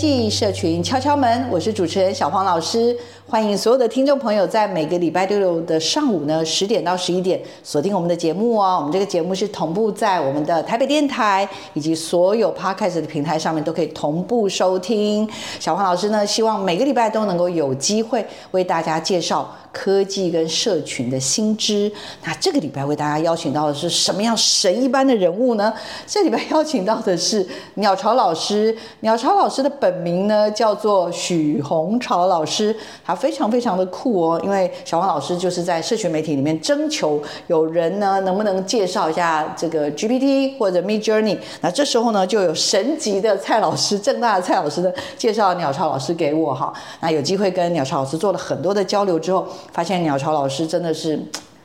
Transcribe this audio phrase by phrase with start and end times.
[0.00, 2.96] 技社群敲敲门，我是主持人小黄老师。
[3.30, 8.78] 欢迎所有的听众朋友，在每个礼拜六的上午呢，十点到十一点锁定我们的节目哦。
[8.80, 15.30] 我们这个节目是同步在我们的台北电台以及所有 Podcast 的平台上面都可以同步收听。
[15.60, 21.88] 小黄老师呢，希望每个礼拜都能够有机会为大家介绍科技跟社群的新知。
[22.24, 25.72] 那这个礼拜为大家邀请到的是什么样神一般的人物呢？
[26.04, 28.76] 这礼拜邀请到的是鸟巢老师。
[29.02, 33.16] 鸟巢老师的本名呢叫做许宏朝老师，他。
[33.20, 41.36] 非常非常的酷哦，因为小黄老师就是在社群媒体里面征求有人呢，能不能介绍一下这个 GPT 或者 Midjourney？
[41.60, 46.72] 那这时候呢，就有神级的蔡老师，正大的蔡老师呢介绍鸟巢老师给我哈。
[47.00, 51.20] 那有机会跟鸟巢老师做了很多的交流之后，发现鸟巢老师真的是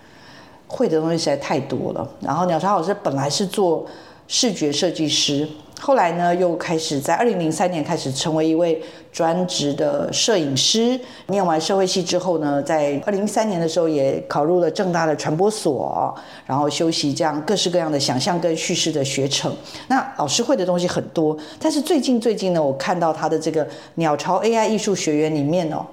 [0.67, 2.05] 会的东西实在太多了。
[2.19, 3.85] 然后鸟巢老师本来是做
[4.27, 5.47] 视觉设计师。
[5.79, 8.81] 后来呢，又开始在二零零三年开始成为一位
[9.11, 10.99] 专职的摄影师。
[11.27, 19.55] 念完社会系之后呢，在二零一三年的时候也考入了正大的传播所，然后修习这样各式各样的想象跟叙事的学程。
[19.87, 25.85] 那老师会的东西很多，但是最近最近呢，我看到他的这个鸟巢 AI 艺术学园里面哦。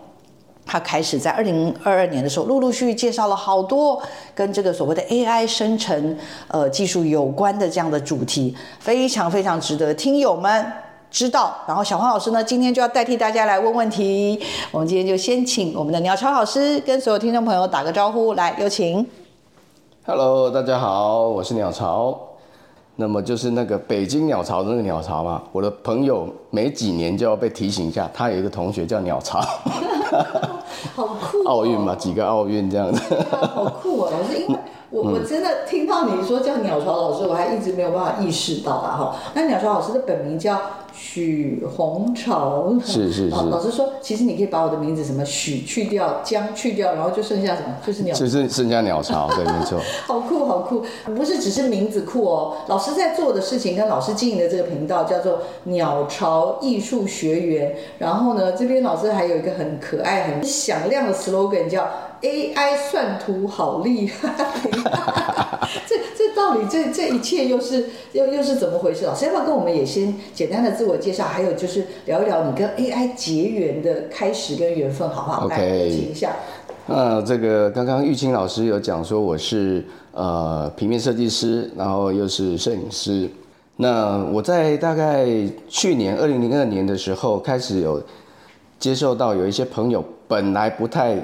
[0.65, 4.00] 他开始在二零二二年的时候，陆陆续续介绍了好多
[4.34, 6.17] 跟这个所谓的 AI 生成
[6.49, 10.65] 呃技术有关的这样的主题，非常非常值得听友们
[11.11, 11.55] 知道。
[11.67, 14.41] 然后小黄老师呢，今天就要代替大家来问问题。
[14.71, 19.06] 我们今天就先请我们的鸟巢老师跟所有听众朋友打个招呼，来有请。
[20.06, 22.19] Hello，大家好，我是鸟巢。
[22.97, 29.41] 那么就是那个北京鸟巢的那个鸟巢嘛，我的朋友每几年就要被提醒一下，他有一个同学叫鸟巢，
[30.94, 33.00] 好酷哦，奥运嘛，几个奥运这样子，
[33.31, 34.60] 好酷哦，老师，因为。
[34.93, 39.17] 我我真的听到你说叫鸟巢老师，我还一直没有办法意识到啊哈。
[39.33, 40.61] 那鸟巢老师的本名叫
[40.93, 43.31] 许红潮，是是是。
[43.31, 48.15] 老师说，其实你可以把我的名字什么许去掉，江去掉，然后就剩下什么，就是鸟。
[48.15, 49.81] 就是剩下鸟巢，对，没错。
[50.07, 50.85] 好酷好酷，
[51.17, 52.57] 不是只是名字酷哦。
[52.67, 57.75] 老师在做的事情跟老师经营的这个频道叫做鸟巢艺术学园。
[57.99, 61.89] 然后呢，这边老师还有一个很可爱、很响亮的 slogan 叫。
[62.22, 64.31] AI 算图好厉害，
[65.88, 69.05] 这这到底这这一切又是又又是怎么回事？
[69.05, 75.49] 老师要不要跟我们也先简单的自我介绍，还有就是聊一聊你跟 AI 结缘的开始跟缘分，好不好？
[75.49, 75.59] 来，
[75.91, 76.37] 请一下。
[76.87, 83.28] 呃，这个刚刚玉清老师有讲说我是呃平面设计师，然后又是摄影师。
[83.77, 85.27] 那我在大概
[85.69, 88.00] 去年二零零二年的时候开始有
[88.78, 91.16] 接受到有一些朋友本来不太。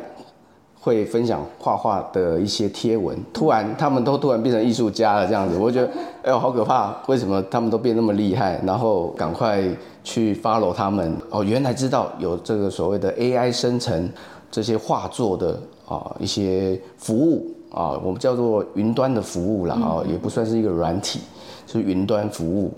[0.89, 5.89] 会分享画画的一些贴文，突然他们都突然变成艺术家了，这样子，我觉得
[6.23, 8.59] 哎呦好可怕，为什么他们都变那么厉害？
[8.65, 9.63] 然后赶快
[10.03, 14.11] 去 follow 他们哦，原来知道有这个所谓的 AI 生成
[14.51, 21.21] 这些画作的啊一些服务啊，我们叫做云端的服务了啊，也不算是一个软体，
[21.67, 22.73] 是云端服务。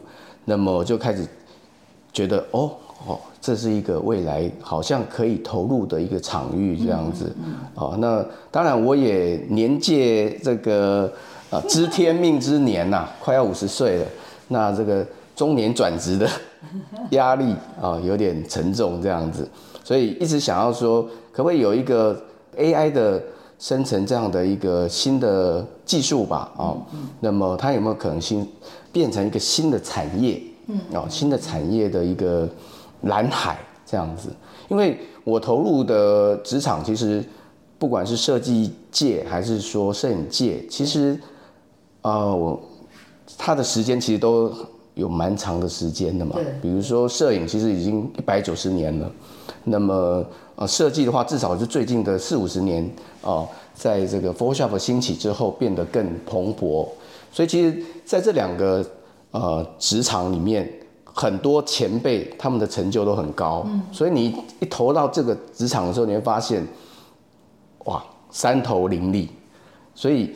[0.44, 1.24] 那么就开始
[2.12, 2.72] 觉得哦
[3.06, 3.18] 哦。
[3.42, 7.34] 这是一个未来好像可以投入的一个场域，这样子，
[7.74, 11.10] 哦，那当然我也年届这个
[11.48, 14.06] 啊 知天命之年呐，快要五十岁了，
[14.48, 15.04] 那这个
[15.34, 16.28] 中年转职的
[17.12, 19.48] 压力啊有点沉重，这样子，
[19.82, 21.02] 所以一直想要说，
[21.32, 22.22] 可不可以有一个
[22.58, 23.22] AI 的
[23.58, 26.52] 生成这样的一个新的技术吧？
[26.58, 26.76] 啊，
[27.20, 28.46] 那么它有没有可能性
[28.92, 30.42] 变成一个新的产业？
[30.66, 32.46] 嗯，哦，新的产业的一个。
[33.02, 34.28] 蓝海这样子，
[34.68, 37.24] 因为我投入的职场其实
[37.78, 41.18] 不管是设计界还是说摄影界，其实，
[42.02, 42.60] 呃，我
[43.38, 44.52] 他的时间其实都
[44.94, 46.44] 有蛮长的时间的嘛对。
[46.60, 49.10] 比如说摄影，其实已经一百九十年了。
[49.64, 50.24] 那么
[50.56, 52.84] 呃，设计的话，至少是最近的四五十年
[53.22, 56.86] 啊、呃，在这个 Photoshop 兴起之后，变得更蓬勃。
[57.32, 58.84] 所以其实在这两个
[59.30, 60.70] 呃职场里面，
[61.14, 63.64] 很多前辈他们的成就都很高。
[63.66, 63.80] 嗯。
[63.92, 66.66] 所以你一投到这个职场的时候，你会发现，
[67.84, 69.28] 哇，三头林立。
[69.94, 70.34] 所以。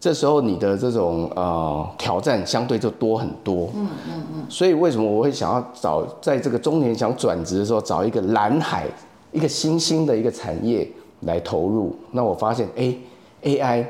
[0.00, 4.46] 这时候你的这种呃挑战相对就多很多，嗯嗯嗯。
[4.48, 8.86] 所以为什么我会想要找在这个中年想转职的时候找一个蓝海，
[9.32, 10.88] 一个新兴的一个产业
[11.22, 11.96] 来投入？
[12.12, 12.96] 那我发现，哎
[13.42, 13.84] ，AI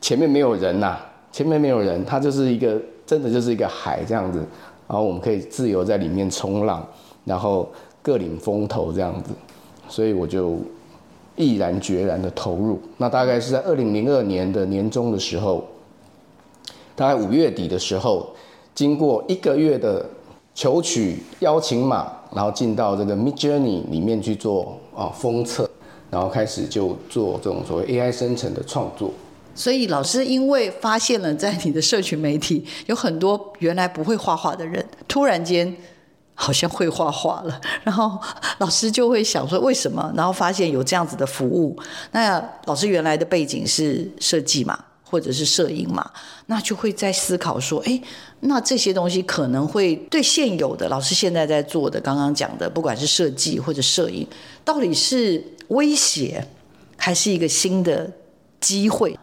[0.00, 0.96] 前面没有人呐，
[1.30, 4.42] 前面没有人，它就是一个真的就是一个海这样子，
[4.88, 6.86] 然后我们可以自由在里面冲浪，
[7.24, 7.68] 然后
[8.02, 9.30] 各领风头这样子，
[9.88, 10.58] 所以我就。
[11.36, 15.64] 毅然决然的投入，那大概是在二零零二年的年中的时候，
[16.94, 18.28] 大概五月底的时候，
[18.72, 20.06] 经过一个月的
[20.54, 25.68] 求取邀请码，然后进到这个 Midjourney 里面去做啊封测，
[26.08, 29.10] 然后开始就做这种所谓 AI 生成的创作。
[29.54, 35.76] 所以老师因为发现了在你的社群媒体有很多原来不会画画的人，突然间。
[36.36, 38.20] 好像会画画了，然后
[38.58, 40.12] 老师就会想说为什么？
[40.16, 41.78] 然后发现有这样子的服务。
[42.10, 46.10] 那老师原来的背景是设计嘛，或者是摄影嘛，
[46.46, 48.02] 那就会在思考说，哎，
[48.40, 54.26] 那这些东西可能会对现有的老师现在在做的，刚刚讲的，不管是设计或者摄影，
[54.64, 56.44] 到底是威胁
[56.96, 58.10] 还是一个新的
[58.60, 59.16] 机会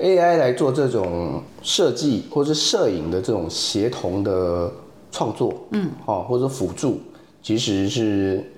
[0.00, 4.70] ？AI 来做这种设计或是摄影的这种协同的。
[5.12, 7.00] 创作，嗯，哦，或者辅助，
[7.42, 8.48] 其实是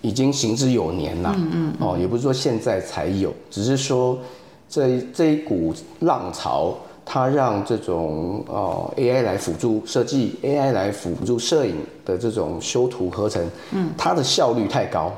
[0.00, 4.18] 已经行之有年了，嗯嗯，哦，也不是说现在才有，只是说
[4.68, 6.74] 这这一股浪潮，
[7.04, 15.12] 它让这种哦 AI 来辅助设计，AI 来辅助摄影的这种修图合成，嗯，它的效率太高，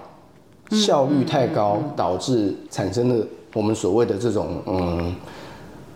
[0.72, 5.14] 效率太高，导致产生了我们所谓的这种嗯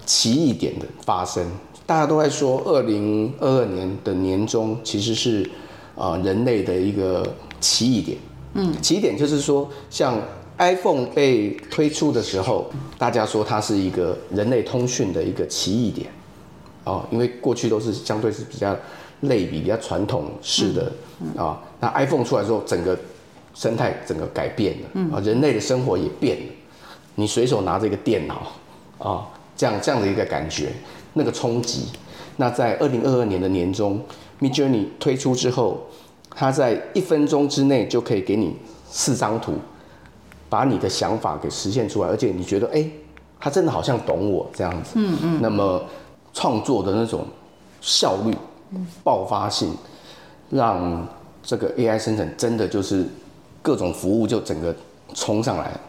[0.06, 1.46] 奇异点的发生。
[1.84, 5.42] 大家都在说，二零二二年的年中其实是
[5.96, 7.26] 啊、呃、人类的一个
[7.60, 8.18] 奇异点。
[8.54, 10.20] 嗯，奇异点就是说，像
[10.58, 12.66] iPhone 被推出的时候，
[12.98, 16.10] 大家说它是一个人类通讯的一个奇异点。
[16.84, 18.76] 哦，因为过去都是相对是比较
[19.22, 20.92] 类比、比较传统式的
[21.36, 21.58] 啊。
[21.80, 22.98] 那 iPhone 出来之后，整个
[23.54, 25.16] 生态整个改变了。
[25.16, 26.52] 啊，人类的生活也变了。
[27.18, 28.46] 你随手拿着一个电脑
[28.98, 29.26] 啊，
[29.56, 30.72] 这样这样的一个感觉。
[31.14, 31.88] 那个冲击，
[32.36, 34.00] 那在二零二二年的年中
[34.40, 35.80] ，Midjourney 推出之后，
[36.30, 38.54] 它在一分钟之内就可以给你
[38.88, 39.54] 四张图，
[40.48, 42.92] 把你的想法给实现出来，而且你觉得，哎、欸，
[43.40, 44.92] 他真的好像懂我这样子。
[44.94, 45.38] 嗯嗯。
[45.42, 45.82] 那么
[46.32, 47.26] 创作的那种
[47.80, 48.32] 效率、
[49.02, 49.74] 爆发性，
[50.50, 51.04] 让
[51.42, 53.04] 这个 AI 生成真的就是
[53.60, 54.72] 各种服务就整个
[55.14, 55.80] 冲上来了。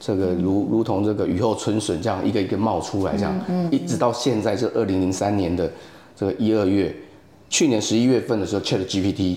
[0.00, 3.38] 这个如如同这个雨后春笋这样一个一个冒出来，这样，
[3.70, 5.70] 一直到现在这二零零三年的
[6.16, 6.96] 这个一二月，
[7.50, 9.36] 去年十一月份的时候，ChatGPT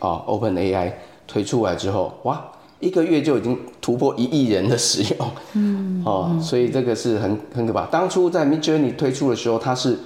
[0.00, 0.92] 啊，OpenAI
[1.28, 2.44] 推出来之后，哇，
[2.80, 7.86] 一个月就已经突破一亿人的使用，嗯，哦，所以这个是很很可怕。
[7.86, 9.96] 当初在 Midjourney 推出的时候，它是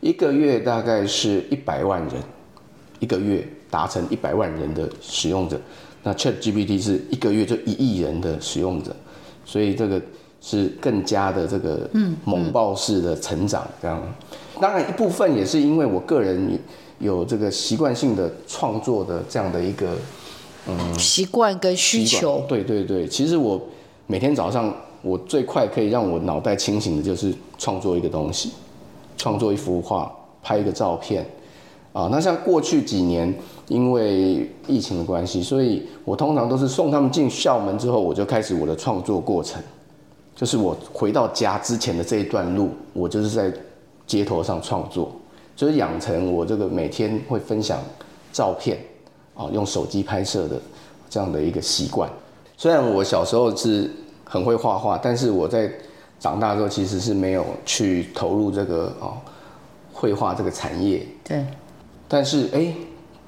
[0.00, 2.12] 一个月大概是一百万人，
[3.00, 5.58] 一个月达成一百万人的使用者，
[6.02, 8.94] 那 ChatGPT 是一个月就一亿人的使用者。
[9.48, 9.98] 所以这个
[10.42, 11.88] 是更加的这个
[12.24, 13.98] 猛爆式的成长，这样。
[14.60, 16.58] 当然一部分也是因为我个人
[16.98, 19.96] 有这个习惯性的创作的这样的一个
[20.66, 22.44] 嗯习惯跟需求。
[22.46, 23.58] 对对对，其实我
[24.06, 28.50] 每天早上我最快可以让我脑袋清醒的就是创作一个东西，
[29.16, 30.12] 创作一幅画，
[30.42, 31.24] 拍一个照片。
[31.98, 33.34] 啊，那像过去几年。
[33.68, 39.62] 因为疫情的关系，所以我通常都是送他们进校门之后，我就开始我的创作过程。
[40.34, 43.52] 就是我回到家之前的这一段路，我就是在
[44.06, 45.12] 街头上创作，
[45.54, 47.78] 就是养成我这个每天会分享
[48.32, 48.78] 照片，
[49.34, 50.58] 啊，用手机拍摄的
[51.10, 52.08] 这样的一个习惯。
[52.56, 53.90] 虽然我小时候是
[54.24, 55.70] 很会画画，但是我在
[56.18, 59.12] 长大之后其实是没有去投入这个哦
[59.92, 61.06] 绘画这个产业。
[61.22, 61.44] 对。
[62.08, 62.72] 但是哎。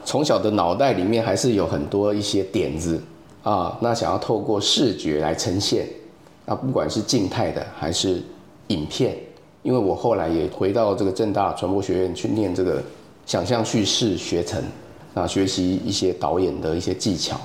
[0.02, 2.98] 从小的脑袋里面还是有很多一些点子
[3.42, 5.86] 啊，那想要透过视觉来呈现，
[6.46, 8.22] 啊，不管是静态的还是
[8.68, 9.14] 影片，
[9.62, 12.82] 因为我后来也回到这个正大传播学院去念这个
[13.26, 14.64] 想象叙事学程，
[15.12, 17.38] 啊，学习一些导演的一些技巧，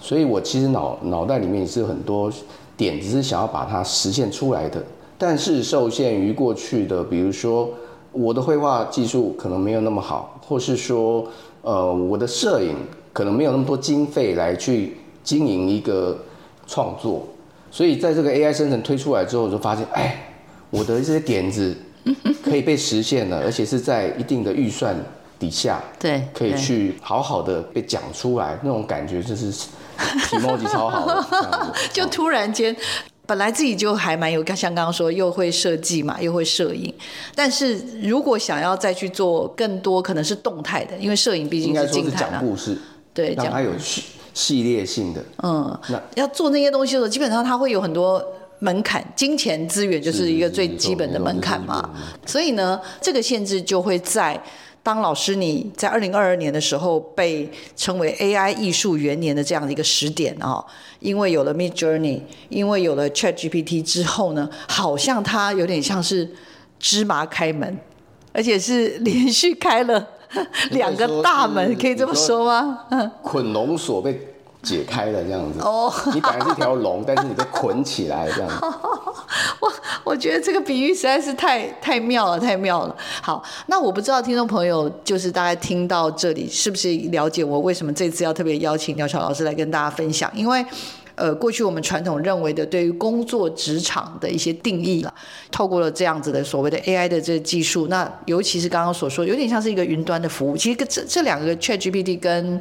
[0.00, 2.30] 所以我其实脑脑袋里面也是有很多
[2.76, 4.82] 点子是想要把它实现出来的，
[5.16, 7.70] 但是受限于过去的，比如说
[8.12, 11.26] 我的绘画技术可能没有那么好，或是说，
[11.62, 12.76] 呃，我的摄影
[13.12, 16.18] 可能没有那么多经费来去经营一个
[16.66, 17.26] 创作，
[17.70, 20.32] 所以在这个 AI 生成推出来之后，我就发现，哎，
[20.70, 21.76] 我的这些点子
[22.44, 24.96] 可以被实现了，而且是在一定的预算
[25.38, 32.76] 底下，对，可以去好好的被讲出来，那种感觉就是体貌级超好的， 就突然间。
[33.32, 36.92] 本来自己就还蛮有，像刚刚说，又会设计嘛，又会摄影。
[37.34, 42.76] 但是如果想要再去做更多，可能是动态的，因为摄影毕竟是静态讲故事，
[43.14, 44.02] 对，讲它有系
[44.34, 45.24] 系列性的。
[45.42, 48.22] 嗯，那要做那些东西的时候，基本上它会有很多
[48.58, 51.88] 门槛，金钱资源就是一个最基本的门槛嘛。
[52.26, 54.38] 所以呢，这个限制就会在。
[54.82, 60.64] 当老师，你在二零二二年的时候被称为 AI 艺术元年的这样的一个时点啊，
[60.98, 66.28] 因为有了 Midjourney，因为有了 ChatGPT 之后呢，好像它有点像是
[66.80, 67.78] 芝麻开门，
[68.32, 70.04] 而且是连续开了
[70.70, 72.80] 两个大门，可以这么说吗？
[73.22, 74.31] 捆龙锁被。
[74.62, 78.56] 解开了这样子，哦，你本来是一条龙， 但是你被捆起来这样子。
[79.60, 79.72] 我
[80.04, 82.96] 我觉得这个比喻实在是太太妙了，太妙了。
[83.20, 90.30] 好，那我不知道听众朋友就是大家听到这里是不是了解我为什么这次要特别邀请廖巧老师来跟大家分享？
[90.34, 90.64] 因为。
[91.14, 95.14] 呃，过去我们传统认为的对于工作职场的一些定义了，
[95.50, 100.56] 透过了这样子的所谓的 AI 的这个技术，那尤其是刚刚所说，有点像是一个云端的服务。
[100.56, 102.60] 其实这这两个 ChatGPT 跟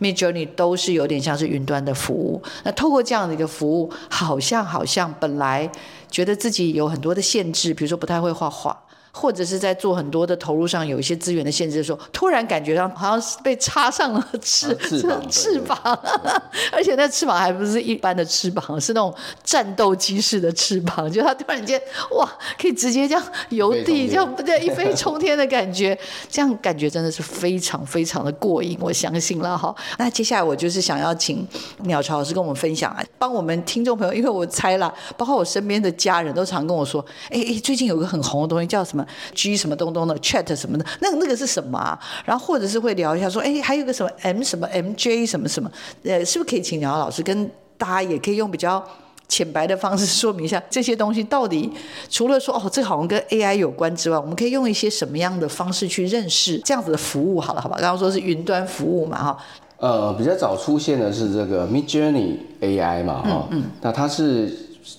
[0.00, 2.42] Midjourney 都是有点像是云端的服务。
[2.64, 5.70] 那透过这样的一个服务，好像好像本来
[6.10, 8.85] 觉得自己有很多的限制，比如说不太会画画。
[9.18, 15.98] 或者是在做很多的投入上有一些资源的限制的时候，突然感觉到好像是被插上了翅、啊、翅膀，翅膀，
[16.70, 21.80] 而且那翅膀还不是一般的翅膀，是那种战斗机式的翅膀，就它突然间
[22.10, 22.30] 哇，
[22.60, 29.74] 可以直接这样游地，这样不对一飞冲天的感觉， 这样感觉真的是非常非常的过瘾，我相信了哈。
[29.98, 31.48] 那接下来我就是想要请
[31.84, 41.98] 鸟巢老师跟我们分享啊，帮我们听众朋友，因为我猜了，包括我身边的家人都常跟我说，哎哎，最近有个很红的东西叫什么？G 什么东东的 Chat 什么的，那那个是什么啊？
[42.24, 45.70] 然后或者是会聊一下说，哎，还有个什么 M 什么 MJ 什么什么，
[46.04, 48.82] 呃，是不是可以请鸟老师跟大家也可以用比较
[49.28, 51.70] 浅白的方式说明一下 这些东西到底
[52.08, 57.40] 除了说哦，这好像跟 AI 有关之外，我们可以用一些什么样的方式去认识这样子的服务？
[57.40, 59.38] 好了，好吧，刚刚说是云端服务嘛，哈。
[59.78, 64.50] 呃，比较早出现的是这个 Midjourney AI 嘛，哈，嗯，那它是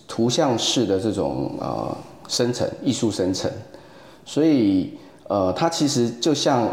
[0.07, 1.97] 图像式的这种呃
[2.27, 3.49] 生成艺术生成。
[4.29, 4.91] 所以，
[5.29, 6.67] 呃，它其实就像，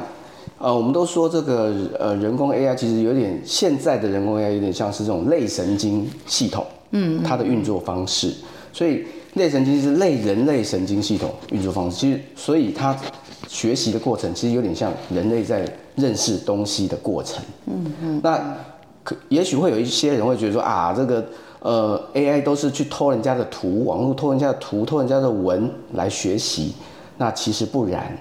[0.59, 8.35] 呃，我们都说这个，呃，人工 AI 其实有点，现在的人工 AI 有点像是这种类神经系统，嗯，它的运作方式。
[8.73, 11.97] 所以，类神经是类人类神经系统运作方式。
[11.97, 12.97] 其实，所以它
[13.47, 17.41] 学习的过程其实有点像人类在认识东西的过程。
[17.67, 18.21] 嗯嗯。
[18.21, 18.57] 那
[19.05, 21.25] 可也许会有一些人会觉得说啊，这个
[21.61, 26.75] 呃 AI 都是去偷人家的图，网络偷人家的图，偷人家的文来学习。
[27.17, 28.17] 那其实不然，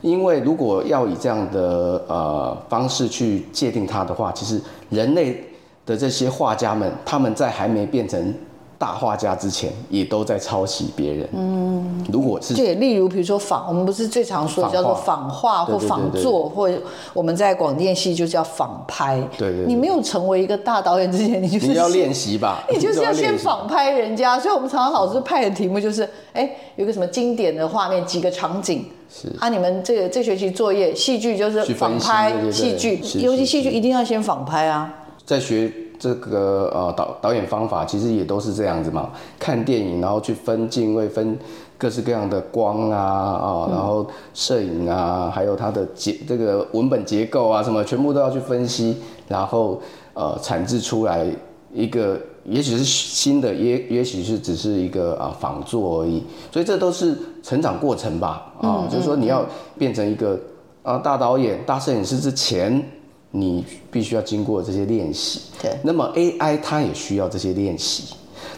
[0.00, 5.44] 因为如果要以这样的呃方式去界定它的话，其实人类
[5.86, 8.34] 的这些画家们，他们在还没变成
[8.82, 11.28] 大画家之前，也都在抄袭别人。
[11.34, 16.68] 嗯，如果是对，例如比如说仿，我们不是最常说的叫做仿画或仿作，或
[17.14, 19.22] 我们在广电系就叫仿拍。
[19.38, 19.52] 对。
[19.68, 24.36] 你没有成为一个大导演之前，你就是你要练习吧， 你就是要先仿拍人家。
[24.36, 28.84] 所以我们常常老师派的题目就是，哎，有个什么经典的画面，几个场景。
[29.08, 34.92] 是啊，你们这个这学期作业戏剧就是仿拍戏剧，尤其戏剧一定要先仿拍啊。
[35.24, 35.72] 在学。
[36.02, 41.38] 这个呃导导演方法其实也都是这样子嘛，看电影然后去分镜位、分
[41.78, 44.04] 各式各样的光啊啊，然后
[44.34, 48.96] 摄影啊，还有它的结这个文本结构啊什么，全部都要去分析，
[49.28, 49.80] 然后
[50.14, 51.24] 呃产制出来
[51.72, 59.46] 一个，也许是新的，也也许是只是一个啊仿作而已，所以这都是成长过程吧啊，就是说你要
[59.78, 60.36] 变成一个
[60.82, 62.84] 啊大导演、大摄影师之前。
[63.34, 65.72] 你必须要经过这些练习，对。
[65.82, 68.14] 那么 AI 它也需要这些练习。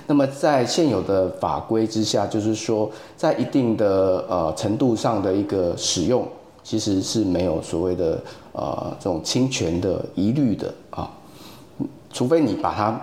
[0.07, 6.27] 那么在现有的法规之下，就是说，在一定的呃程度上的一个使用，
[6.65, 8.21] 其实是没有所谓的
[8.53, 11.09] 呃这种侵权的疑虑的啊。
[12.13, 13.01] 除非你把它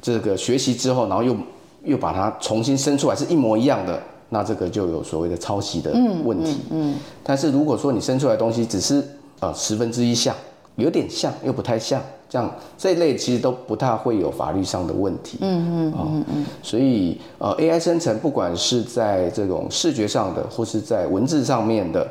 [0.00, 1.36] 这个学习之后，然后又
[1.84, 5.92] 又把它重新生出来是一模一样的，那这个就有所谓的抄袭的
[6.24, 6.56] 问题。
[6.70, 6.90] 嗯。
[6.90, 9.04] 嗯嗯，但是如果说你生出来的东西只是
[9.40, 10.34] 呃十分之一像。
[10.76, 15.38] 有点像又不太像，这样这一类其实都不太会有法律上的问题。
[15.40, 16.46] 嗯嗯嗯嗯。
[16.62, 22.06] 所以呃，AI 生成不管是在这种视觉上的，或是在文字上面的，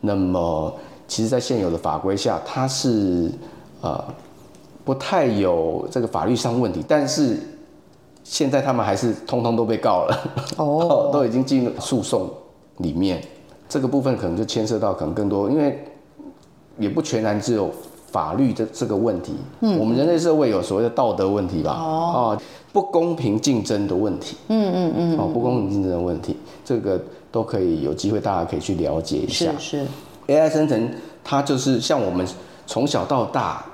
[0.00, 0.72] 那么
[1.08, 3.28] 其实，在现有的法规下，它是
[3.80, 4.02] 呃
[4.84, 6.84] 不太有这个法律上问题。
[6.86, 7.36] 但是
[8.22, 12.30] 现在他们还是通通都被告了， 哦，都已经进入诉讼
[12.76, 13.20] 里面。
[13.68, 15.84] 这个部分可能就牵涉到可能更多，因为
[16.78, 17.68] 也不全然只有。
[18.14, 21.72] 法律的这个问题，嗯，我们人类社会有所谓的道德问题吧？
[21.72, 22.38] 哦，
[22.72, 26.96] 不公平竞争的问题，嗯嗯嗯，哦，不公平竞争的问题，这个
[27.32, 29.50] 都可以有机会，大家可以去了解一下。
[29.58, 29.86] 是是
[30.28, 30.88] ，AI 生成
[31.24, 32.24] 它就是像我们
[32.68, 33.66] 从小到大，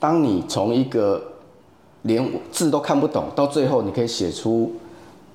[0.00, 1.22] 当你从一个
[2.02, 4.72] 连字都看不懂，到最后你可以写出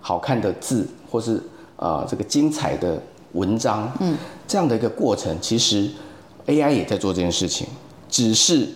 [0.02, 1.38] 好看的字，或是
[1.78, 3.02] 啊、呃、这个精彩的
[3.32, 5.90] 文章，嗯，这样的一个过程，其实
[6.48, 7.66] AI 也在做这件事情。
[8.10, 8.68] 只是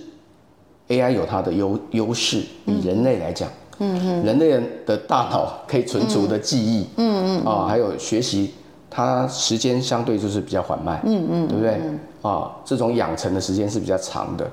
[0.90, 3.50] AI 有它的优优势，比人类来讲，
[3.80, 4.52] 嗯嗯，人类
[4.86, 8.54] 的大脑可以存储的记忆，嗯嗯啊，还有学习，
[8.90, 11.82] 它时间相对就是比较缓慢，嗯嗯，对不对？
[12.22, 14.50] 啊，这种养成的时间是比较长的。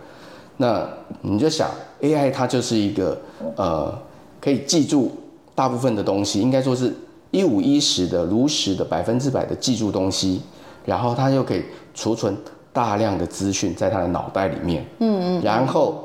[0.57, 0.87] 那
[1.23, 1.71] 你就想
[2.01, 3.19] ，AI 它就是一个
[3.57, 3.97] 呃，
[4.41, 5.13] 可以记住
[5.55, 6.95] 大部分的东西，应该说是
[7.31, 10.43] 一五一十的、如实的、百分之百的记住东西，
[10.85, 12.37] 然后它又可以储存。
[12.73, 16.05] 大量的资讯在他的脑袋里面，嗯嗯，然后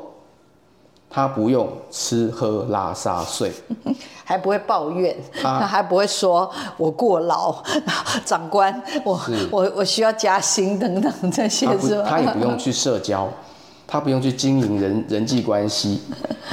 [1.08, 3.52] 他不用吃喝拉撒睡，
[4.24, 7.54] 还不会抱怨，他 还不会说我过劳，
[8.26, 9.18] 长官，我
[9.50, 12.06] 我我需要加薪等等这些是吧？
[12.08, 13.28] 他也不用去社交，
[13.86, 16.00] 他不用去经营人人际关系，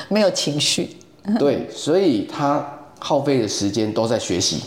[0.10, 0.96] 没有情绪，
[1.40, 2.64] 对，所以他
[3.00, 4.64] 耗费的时间都在学习。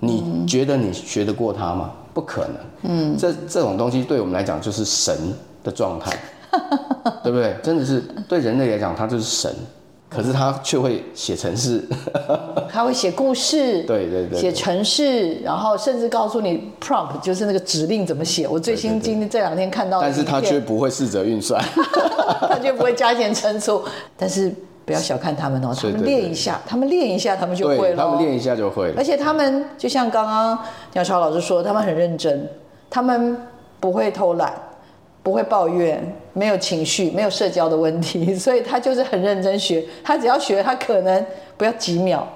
[0.00, 1.90] 你觉得你学得过他吗？
[2.16, 5.14] 不可能，嗯，这这种东西对我们来讲就是神
[5.62, 6.10] 的状态，
[7.22, 7.54] 对不对？
[7.62, 9.54] 真的是对人类来讲，它就是神，
[10.08, 11.84] 可是他却会写程式，
[12.72, 18.48] 他会写故事，对对对，写程式，然后甚至告诉你 prompt 就是那个指令怎么写。
[18.48, 21.62] 我最新今天这两天看到，但是他却不会四则运算，
[22.48, 23.84] 他却不会加减乘除，
[24.16, 24.50] 但是。
[24.86, 27.96] 不要小看他们哦，他们练一下，他们练一下，他们就会了。
[27.96, 28.94] 他们练一下就会了。
[28.96, 30.56] 而且他们就像刚刚
[30.92, 32.48] 鸟巢老师说，他们很认真，
[32.88, 33.36] 他们
[33.80, 34.54] 不会偷懒，
[35.24, 36.00] 不会抱怨，
[36.32, 39.84] 没有情绪，没有社交的问题， 所以他就是很认真学。
[40.04, 42.26] 他只要学，他可能不要几秒，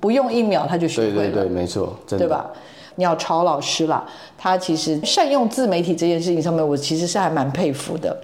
[0.00, 1.14] 不用一秒他就学会了。
[1.14, 2.50] 对对对，没错，对吧？
[2.96, 4.02] 鸟巢老师啦，
[4.38, 8.16] 他其实善用自媒体这件事情上面，我其实是还蛮佩服的。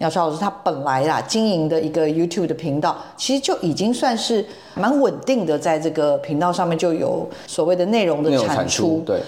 [0.00, 9.20] 鸟巢老师他本来啦经营的一个 YouTube 的频道，其实就已经算是蛮稳定的，在这个频道上面就有所谓的内容的产出，产出对，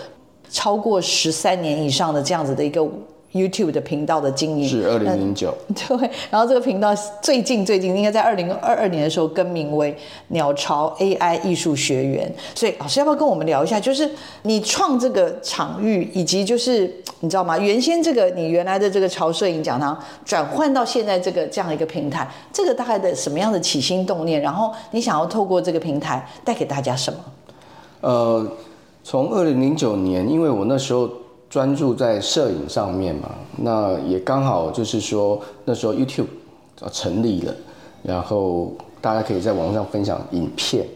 [0.50, 2.87] 超过十三年以上的这样子的一个。
[3.33, 5.55] YouTube 的频道的经营是二零零九，
[5.88, 9.97] 对，然后这个频道最近最近应该在二零二二年的时候更名为
[10.29, 12.31] 鸟巢 AI 艺术学园。
[12.55, 13.81] 所以老师要不要跟我们聊一下？
[13.81, 14.11] 就是
[14.42, 17.59] 你创这个场域，以及就是你知道吗？
[17.59, 24.42] 原先这个你原来的这个潮摄影讲堂转换到现在这个这样一个平台，这个大概的什么样的起心动念？
[24.42, 27.18] 然后你想要透过这个平台带给大家什么？
[28.03, 28.47] 呃，
[29.03, 31.09] 从二零零九年，因为我那时候。
[31.53, 36.25] 专注在摄影上面嘛，那也刚好就是说那时候 YouTube
[36.91, 37.55] 成立了，
[38.03, 40.87] 然后大家可以在网上分享影片。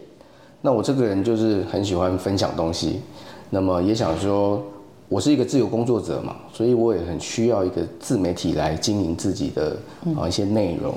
[0.62, 3.02] 那我这个人就是很喜欢分享东西，
[3.50, 4.62] 那么也想说，
[5.10, 9.76] 我是一个自由工作者嘛，所以我也很需要一个自媒体来经营自己的
[10.18, 10.94] 啊一些内容，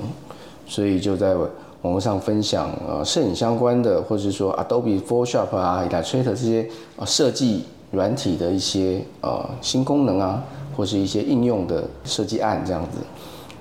[0.66, 1.34] 所以就在
[1.82, 7.64] 网络上分享呃摄影相关的，或者是说 Adobe Photoshop 啊、Illustrator 这些啊设计。
[7.90, 10.42] 软体的一些呃新功能啊，
[10.76, 12.98] 或是一些应用的设计案这样子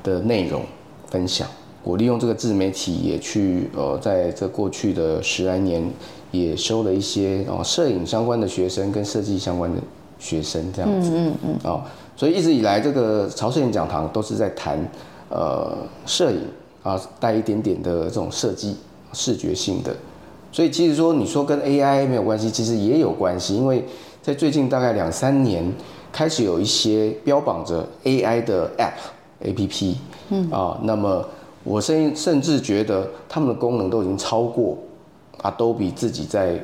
[0.03, 0.61] 的内容
[1.07, 1.47] 分享。
[1.83, 5.83] 我利用这个自媒体也去呃，在这过去的十来年
[6.29, 9.81] 也收了一些哦摄影相关的学生跟设计相关的
[10.19, 11.09] 学生这样子。
[11.11, 11.71] 嗯嗯嗯。
[11.71, 11.81] 哦，
[12.15, 14.77] 所以一直以来这个潮摄影讲堂都是在谈
[15.29, 16.41] 呃摄影
[16.83, 18.75] 啊，带一点点的这种设计
[19.13, 19.95] 视觉性的。
[20.51, 23.83] 所以其实说你说跟 AI 没有关系，其实也有关系，因为。
[24.29, 25.73] 在最近大概两三年，
[26.11, 28.93] 开始有一些标榜着 AI 的 App、
[29.43, 29.95] APP，
[30.29, 31.27] 嗯啊，那么
[31.63, 34.77] 我甚甚至觉得他们的功能都已经超过
[35.41, 36.61] Adobe 自己在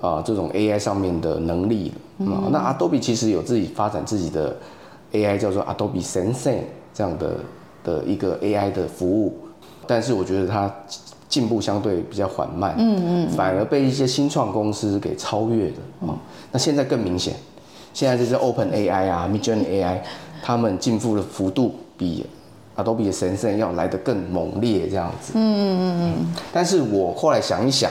[0.00, 2.48] 啊这种 AI 上面的能力了啊。
[2.50, 4.56] 那 Adobe 其实有自己发展自己的
[5.12, 6.60] AI，叫做 Adobe Sensei
[6.94, 7.36] 这样的
[7.84, 9.36] 的一个 AI 的服务，
[9.86, 10.74] 但是我觉得它。
[11.34, 16.18] 进步相对比较缓慢，嗯嗯，反而被一些新创公司给超越的啊、嗯。
[16.52, 17.34] 那现在更明显，
[17.92, 19.98] 现在这些 Open AI 啊，Midjourney AI，
[20.44, 22.24] 他们进步的幅度比
[22.76, 25.32] Adobe 的神圣要来得更猛烈这样子。
[25.34, 26.34] 嗯嗯嗯嗯。
[26.52, 27.90] 但是我后来想一想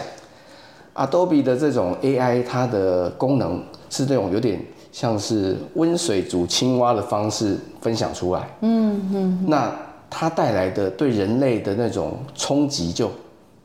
[0.96, 4.58] ，Adobe 的这种 AI 它的功能是这种有点
[4.94, 8.48] 像是温水煮青蛙的方式分享出来。
[8.62, 9.46] 嗯嗯。
[9.50, 9.70] 那
[10.10, 13.12] 它带来的对人类的那种冲击就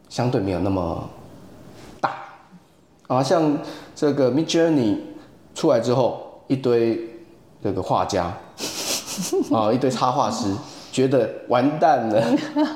[0.08, 1.08] 相对没有那么
[2.00, 2.14] 大。
[3.06, 3.58] 啊，像
[3.94, 4.98] 这个 Midjourney
[5.54, 7.00] 出来之后，一堆
[7.62, 8.32] 这个画家
[9.52, 10.54] 啊，一堆插画师。
[10.90, 12.24] 觉得完蛋了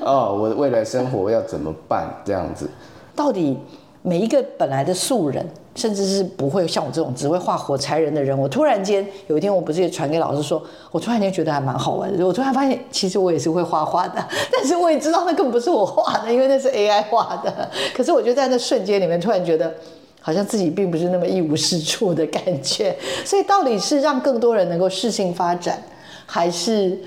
[0.05, 0.37] 哦！
[0.38, 2.09] 我的未来生活要怎么办？
[2.25, 2.71] 这样子，
[3.16, 3.59] 到底
[4.03, 12.27] 每一个本来的素人，甚至是不会像我这种只会画火柴人的人，我突然间有一天，我不是也传给老师说，我突然间觉得还蛮好玩的。
[12.27, 17.71] 我突然发现，其实我也是会画画的， 但是我也知道那根本不是我画的，因为那是 AI 画的。
[17.95, 19.73] 可是我就在那瞬间里面，突然觉得
[20.21, 22.97] 好像自己并不是那么一无是处的感觉。
[23.25, 25.83] 所以，到底是让更多人能够适性发展，
[26.27, 26.99] 还是？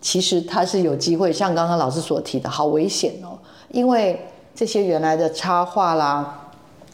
[0.00, 3.38] 其实他是有机会，像刚刚老师所提的，好危险哦！
[3.70, 4.20] 因为
[4.54, 6.50] 这些原来的插画啦，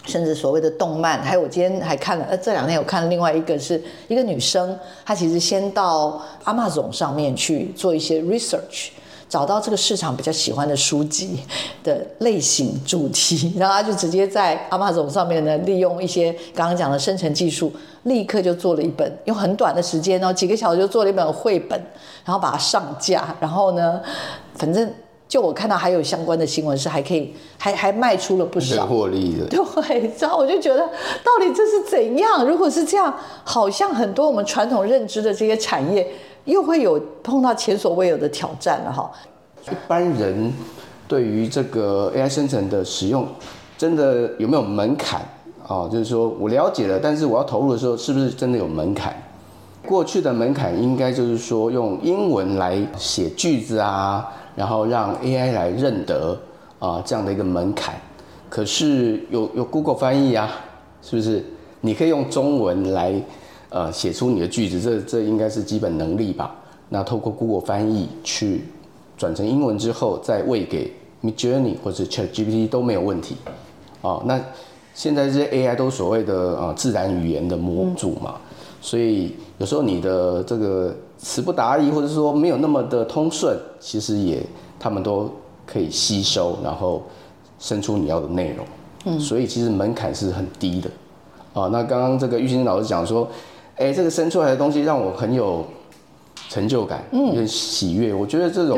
[0.06, 8.90] 甚至所谓的动漫，还有我今天还看了，呃，这两天我看了另外一个是一个女生，她其实先到 Amazon 上面去做一些 research。
[9.28, 11.40] 找到这个市场比较喜欢的书籍
[11.84, 17.70] 的类型主题， 然后他就直接在 Amazon 上面呢，利用一些刚刚讲的生成技术，
[18.04, 21.78] 立刻就做了一本，用很短的时间，然后几个小时就做了一本绘本，
[22.24, 24.00] 然后把它上架，然后呢，
[24.54, 24.90] 反正
[25.28, 29.46] 就我看到还有相关的新闻是还可以，还还卖出了不少获利的。
[29.46, 32.44] 对，然后我就觉得到底这是怎样？
[32.46, 33.14] 如果是这样，
[33.44, 36.06] 好像很多我们传统认知的这些产业。
[36.44, 39.10] 又会有碰到前所未有的挑战了哈。
[39.66, 40.50] 一般人
[41.06, 43.28] 对于这个 AI 生成的使用，
[43.76, 45.20] 真的有没有门槛
[45.66, 45.86] 啊？
[45.92, 49.14] 就是说我了解了，但是我要投入的时候，是不是真的有门槛？
[49.86, 54.26] 过去的门槛应该就是说用英文来写句子啊，
[54.58, 56.38] 然后让 AI 来认得
[56.78, 57.94] 啊这样的一个门槛。
[58.50, 60.50] 可是有有 Google 翻译啊，
[61.00, 61.42] 是不是？
[61.80, 63.22] 你可以用中文来。
[63.70, 66.56] 呃，写出你的句子，这这应该是基本能力吧？
[66.88, 68.62] 那透过 Google 翻译去
[69.14, 70.90] 转成英文之后，再喂给
[71.22, 73.36] Midjourney 或者 ChatGPT 都没有问题。
[74.00, 74.40] 哦，那
[74.94, 78.36] 现在这些 AI 都所谓的呃自然语言的模组嘛，
[78.80, 84.42] 所以有时候你的这个词不达意，或者说没有那么的通顺，其实也
[84.80, 85.30] 他们都
[85.66, 87.02] 可以吸收，然后
[87.58, 88.64] 生出你要的内容。
[89.04, 90.90] 嗯，所以其实门槛是很低的。
[91.52, 93.28] 啊，那刚刚这个郁欣老师讲说。
[93.80, 95.64] 哎、欸，这个生出来的东西让我很有
[96.48, 98.12] 成就感，嗯，很喜悦。
[98.12, 98.76] 我觉得这种，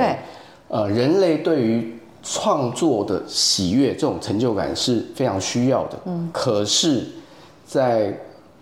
[0.68, 5.98] 呃，人类对于创作的喜悦，这种成就感是非常需要的。
[6.05, 7.07] 嗯，可是，
[7.64, 8.14] 在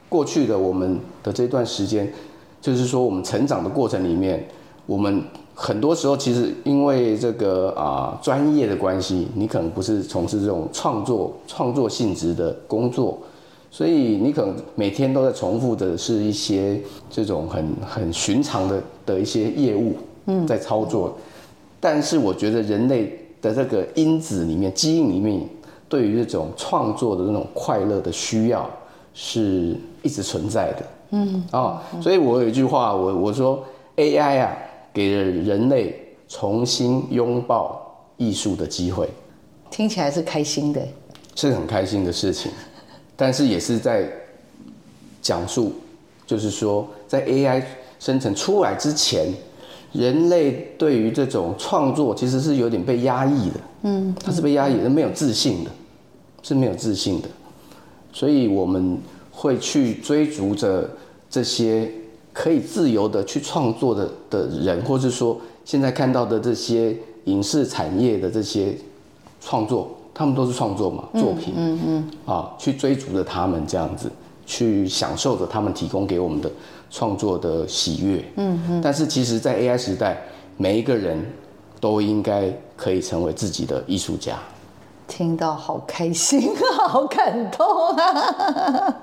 [0.08, 2.12] 过去的我们的这段时间，
[2.60, 4.46] 就是说我们成长的过程里面，
[4.86, 5.22] 我们
[5.54, 13.18] 很多时候其实因为这个啊专业的关系，你可能不是从事这种创作创作性质的工作。
[13.70, 19.94] 所以你可能每天都在重复的是一些这种很很寻常的的一些业务，
[20.24, 21.14] 嗯，在操作。
[21.78, 25.46] 但是我觉得人类的这个因子里面，基因里面，
[25.86, 28.68] 对于这种创作的那种快乐的需要，
[29.12, 30.82] 是一直存在的。
[31.10, 33.64] 嗯，哦，所以我有一句话，我我说
[33.96, 34.56] AI 啊，
[34.92, 37.80] 给了人类重新拥抱
[38.16, 39.08] 艺术的机会。
[39.70, 40.80] 听起来是开心的，
[41.34, 42.50] 是很开心的事情。
[43.16, 44.08] 但是也是在
[45.20, 45.72] 讲述，
[46.26, 47.62] 就是说，在 AI
[47.98, 49.26] 生成出来之前，
[49.92, 55.70] 人类对于这种创作其实是有点被压抑的，嗯，它是被压抑的，没有自信的，
[56.42, 57.28] 是没有自信的，
[58.12, 58.98] 所以我们
[59.38, 60.90] 会去追逐着
[61.30, 61.88] 这些
[62.32, 66.96] 可以自由的去创作的的人，或是说现在看到的这些
[67.26, 68.74] 影视产业的这些
[69.40, 69.94] 创作。
[70.12, 74.10] 他们都是创作嘛，作品，嗯嗯，啊，去追逐着他们这样子，
[74.44, 76.50] 去享受着他们提供给我们的
[76.90, 78.80] 创作的喜悦，嗯嗯。
[78.82, 80.20] 但是其实，在 AI 时代，
[80.56, 81.24] 每一个人
[81.78, 84.36] 都应该可以成为自己的艺术家。
[85.08, 88.94] 听到好开心啊， 好感动啊！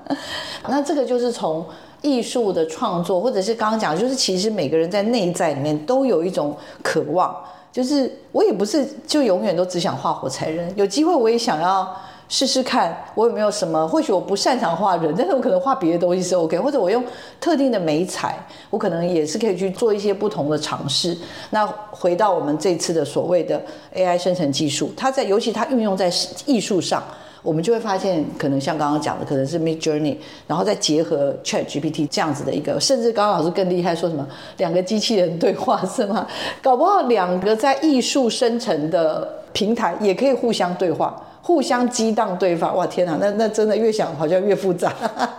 [0.68, 1.66] 那这个就是从
[2.00, 7.36] 艺术的创作，或者是刚刚讲，就是其实每个人在内在里面都有一种渴望。
[7.72, 11.86] 就是我也不是就永远都只想画火柴人，有机会我也想要
[12.28, 13.86] 试试看，我有没有什么？
[13.86, 17.04] 或许我不擅长画人，但是我可能画别的东西是 OK，或者我用
[17.40, 18.36] 特定的媒材，
[18.70, 21.16] 我可能也是可以去做一些不同的尝试。
[21.50, 23.62] 那回到我们这次的所谓的
[23.94, 26.10] AI 生成技术，它在尤其它运用在
[26.44, 27.02] 艺术上。
[27.42, 30.16] 我们就会发现，可能像刚刚讲的，可能是 Midjourney，
[30.48, 36.26] 然后再结合 Chat GPT 这样子的一个，甚至刚刚老师更厉害，说什么两个机器人对话是吗？
[36.60, 41.14] 搞不好两个在艺术生成的平台也可以互相对话，
[41.46, 42.76] 互相激荡对方。
[42.76, 44.92] 哇，天哪，那那真的越想好像越复杂。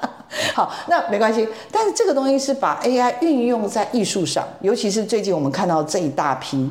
[0.55, 1.45] 好，那没关系。
[1.69, 6.69] 但是这个东西是把 AI 运用在艺术上，尤其是最近我们看到这一大批。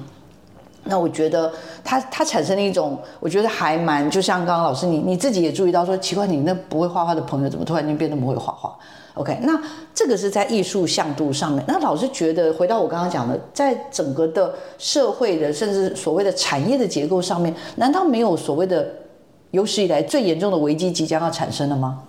[0.84, 1.52] 那我觉得
[1.84, 8.74] 它它产生了一种，我觉得还蛮，就像刚刚老师你你自己也注意到说，奇怪，你那不会画画的朋友怎么突然间变得那么会画画
[9.14, 9.60] ？OK，那
[9.94, 11.62] 这个是在艺术向度上面。
[11.68, 18.88] 那老师觉得，回到我刚刚讲的，在整个的社会的，甚至所谓的产业的结构上面，难道没有所谓的
[19.56, 22.02] 有史以来最严重的危机即将要产生了吗？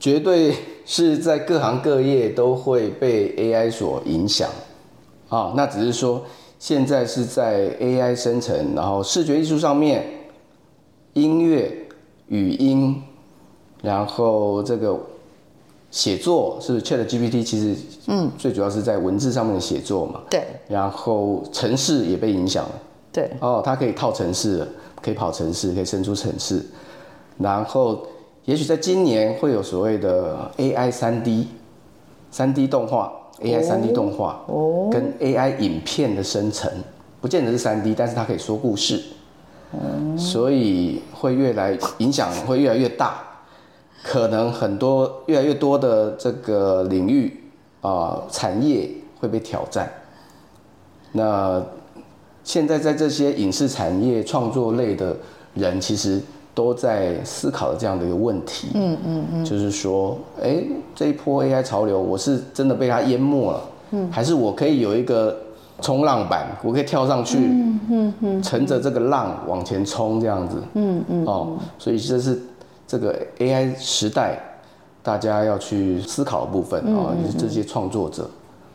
[0.00, 0.54] 绝对
[0.86, 4.48] 是在各行各业都会被 AI 所影响
[5.28, 6.24] 啊，那只是说。
[6.58, 10.02] 现在是在 AI 生成，然后视觉艺术上面，
[11.12, 11.70] 音乐、
[12.28, 13.02] 语音，
[13.82, 14.98] 然后这个
[15.90, 20.22] 写作是 ChatGPT，其实嗯，最主要是在文字上面的写作嘛。
[20.30, 20.46] 对。
[20.66, 22.72] 然后程式也被影响了。
[23.12, 23.30] 对。
[23.40, 24.68] 哦，它可以套程式了，
[25.02, 26.64] 可以跑城市，可以生出城市。
[27.38, 28.06] 然后，
[28.44, 31.48] 也许在今年会有所谓的 AI 三 D，
[32.30, 33.12] 三 D 动画。
[33.42, 36.72] AI 三 D 动画哦，跟 AI 影片的生成，
[37.20, 38.98] 不见得是三 D，但是它可以说故事，
[40.16, 43.22] 所以会越来影响会越来越大，
[44.02, 47.38] 可能很多越来越多的这个领域
[47.82, 48.88] 啊产业
[49.20, 49.92] 会被挑战。
[51.12, 51.62] 那
[52.46, 55.14] 现在在这些影视产业创作类的
[55.52, 56.18] 人，其实。
[56.56, 65.36] 都在思考这样的一个问题，嗯嗯嗯，就是说，哎，这一波 AI 潮流，我是真的被它淹没了，嗯，还是我可以有一个
[65.82, 72.40] 冲浪板，我可以跳上去，嗯嗯嗯，乘着这个浪往前冲这样子，嗯嗯，哦，所以这是
[72.86, 74.40] 这个 AI 时代
[75.02, 78.26] 大家要去思考的部分啊，就是这些创作者，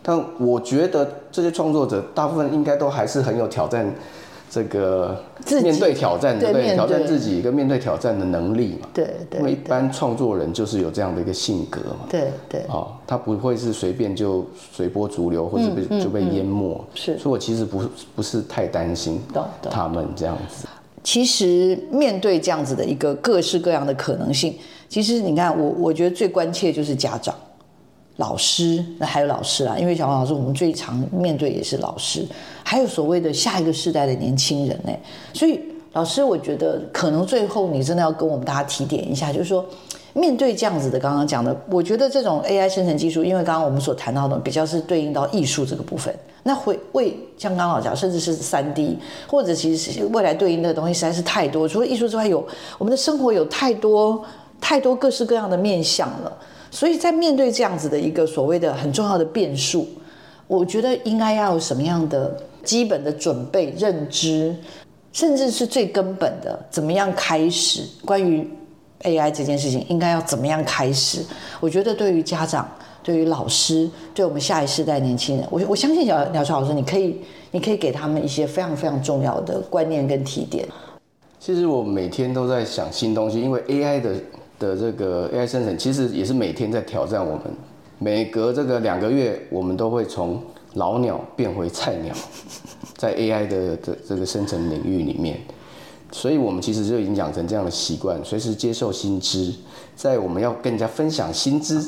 [0.04, 3.94] 但我觉得这些创作者大部分应该都还是很有挑战。
[4.54, 5.18] 这个
[5.64, 17.82] 面对挑战，对，对挑战自己跟面对挑战的能力嘛，对对，因为一般创作人就是有这样的一个性格嘛，对对，哦，他不会是随便就随波逐流或者被就被淹没，是，所以我其实不
[18.14, 19.22] 不是太担心
[19.70, 20.68] 他们这样子。
[21.02, 24.54] 其实面对这样子的一个各式各样的可能性，
[24.90, 27.34] 其实你看我我觉得最关切就是家长。
[28.22, 32.24] 老师，那还有老师啊，因为小黄老师，我们最常面对也是老师，
[32.64, 34.92] 还有所谓的下一个世代的年轻人呢。
[35.34, 35.60] 所以，
[35.94, 39.66] 老师，我觉得可能最后你真的要跟我们大家提点一下，就是说，
[40.14, 52.46] 面对这样子的刚刚讲的，我觉得这种 AI 生成技术，因为刚刚我们所谈到的比较是对应到艺术这个部分，那会为像刚刚老讲，甚至是三 D，或者其实是未来对应的东西实在是太多，除了艺术之外，有
[52.78, 54.24] 我们的生活有太多
[54.62, 56.32] 太多各式各样的面向了。
[56.72, 59.86] 所以在面对这样子的一个所谓的很重要的变数，
[60.48, 64.56] 我觉得应该要有什么样的基本的准备、认知，
[65.12, 68.50] 甚至是最根本的，怎么样开始关于
[69.02, 71.20] AI 这件事情，应该要怎么样开始？
[71.60, 72.66] 我觉得对于家长、
[73.04, 77.20] 对于老师、对我们下一世代年轻人，我我相信小鸟巢老师，你可以，
[77.52, 80.66] 你可以给他们一些非常非常重要的观念跟提点。
[81.38, 84.16] 其实我每天都在想新东西，因为 AI 的。
[84.62, 87.42] 的这个 AI 生成其实也是每天在挑战我们，
[87.98, 90.40] 每隔这个两个月，我们都会从
[90.76, 92.14] 老鸟变回菜鸟，
[92.96, 95.42] 在 AI 的的这个生成领域里面，
[96.12, 99.52] 所以我们其实就已经养成这样的习惯，随时接受新知，
[99.96, 101.84] 在我们要跟人家分享新知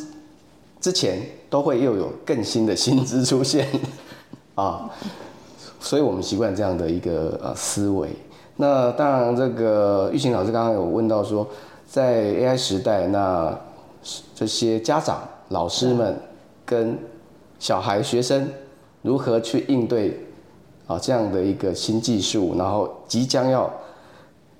[0.81, 3.67] 之前，都会又有更新的新知出现
[4.55, 4.89] 啊，
[5.79, 8.09] 所以我们习惯这样的一个呃思维。
[8.55, 11.47] 那当然，这个玉琴老师刚刚有问到说。
[11.93, 13.55] 在 AI 时代，那
[14.33, 16.19] 这些家长、老师们
[16.65, 16.97] 跟
[17.59, 18.49] 小孩、学生
[19.03, 20.25] 如何去应对
[20.87, 22.55] 啊这样的一个新技术？
[22.57, 23.71] 然后即将要，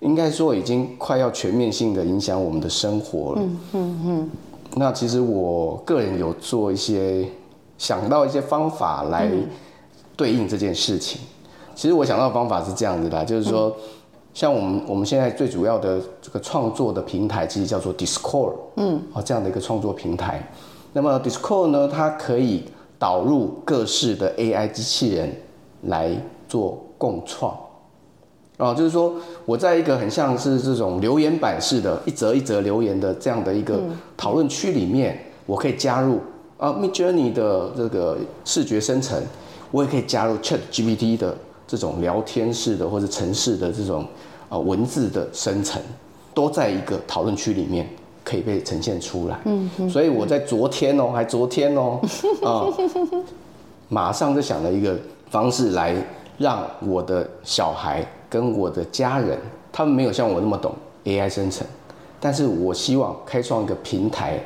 [0.01, 3.41] 应该说已经快要全面性的影响我们的生活了。
[3.41, 4.29] 嗯嗯嗯。
[4.75, 7.27] 那其实我个人有做一些
[7.79, 9.27] 想到一些方法来
[10.15, 11.19] 对应这件事情。
[11.73, 13.75] 其实我想到的方法是这样子的，就是说。
[14.33, 20.51] 像我们我们现在最主要的这个创作的平台，其实叫做 Discord，嗯，啊这样的一个创作平台。
[20.91, 22.63] 那么 Discord 呢，它可以
[22.97, 25.31] 导入各式的 AI 机器人
[25.83, 26.09] 来
[26.47, 27.55] 做共创，
[28.57, 29.13] 啊，就是说
[29.45, 33.79] 我在一个很像是这种留言板式的，一则一则留言的这样的一个
[34.17, 36.19] 讨论区里面，我可以加入
[36.57, 39.21] 啊 Midjourney 的这个视觉生成，
[39.69, 41.37] 我也可以加入 ChatGPT 的。
[41.73, 44.05] 这种聊天式的或者城市的这种
[44.47, 45.81] 啊文字的生成，
[46.31, 47.89] 都在一个讨论区里面
[48.23, 49.39] 可以被呈现出来。
[49.45, 51.99] 嗯，所以我在昨天哦，还昨天哦，
[53.89, 54.95] 马上就想了一个
[55.31, 55.95] 方式来
[56.37, 59.35] 让我的小孩跟我的家人，
[59.71, 60.71] 他们没有像我那么懂
[61.05, 61.65] AI 生成，
[62.19, 64.39] 但是我希望开创一个平台，